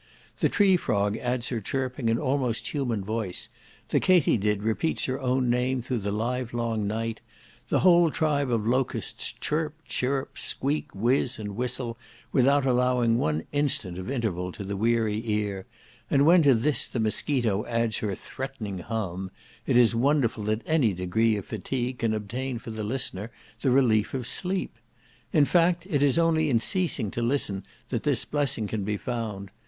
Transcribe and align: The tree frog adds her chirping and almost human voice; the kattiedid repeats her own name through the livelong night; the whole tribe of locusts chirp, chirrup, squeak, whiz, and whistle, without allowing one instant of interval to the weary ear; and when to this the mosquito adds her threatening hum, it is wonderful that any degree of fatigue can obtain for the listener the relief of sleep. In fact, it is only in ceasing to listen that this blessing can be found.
The 0.39 0.49
tree 0.49 0.77
frog 0.77 1.15
adds 1.17 1.49
her 1.49 1.61
chirping 1.61 2.09
and 2.09 2.17
almost 2.19 2.69
human 2.69 3.03
voice; 3.03 3.49
the 3.89 3.99
kattiedid 3.99 4.63
repeats 4.63 5.05
her 5.05 5.19
own 5.21 5.47
name 5.47 5.83
through 5.83 5.99
the 5.99 6.11
livelong 6.11 6.87
night; 6.87 7.21
the 7.69 7.81
whole 7.81 8.09
tribe 8.09 8.49
of 8.49 8.65
locusts 8.65 9.31
chirp, 9.33 9.75
chirrup, 9.85 10.39
squeak, 10.39 10.91
whiz, 10.95 11.37
and 11.37 11.55
whistle, 11.55 11.99
without 12.31 12.65
allowing 12.65 13.19
one 13.19 13.43
instant 13.51 13.99
of 13.99 14.09
interval 14.09 14.51
to 14.53 14.63
the 14.63 14.75
weary 14.75 15.21
ear; 15.23 15.67
and 16.09 16.25
when 16.25 16.41
to 16.41 16.55
this 16.55 16.87
the 16.87 16.99
mosquito 16.99 17.63
adds 17.67 17.97
her 17.97 18.15
threatening 18.15 18.79
hum, 18.79 19.29
it 19.67 19.77
is 19.77 19.93
wonderful 19.93 20.43
that 20.45 20.63
any 20.65 20.93
degree 20.93 21.35
of 21.37 21.45
fatigue 21.45 21.99
can 21.99 22.15
obtain 22.15 22.57
for 22.57 22.71
the 22.71 22.83
listener 22.83 23.29
the 23.59 23.69
relief 23.69 24.15
of 24.15 24.25
sleep. 24.25 24.73
In 25.31 25.45
fact, 25.45 25.85
it 25.87 26.01
is 26.01 26.17
only 26.17 26.49
in 26.49 26.59
ceasing 26.59 27.11
to 27.11 27.21
listen 27.21 27.61
that 27.89 28.01
this 28.01 28.25
blessing 28.25 28.65
can 28.67 28.83
be 28.83 28.97
found. 28.97 29.51